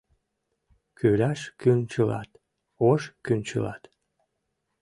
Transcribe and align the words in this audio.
Кӱляш 0.97 1.41
кӱнчылат— 1.61 2.29
ош 2.89 3.01
кӱнчылат 3.25 3.83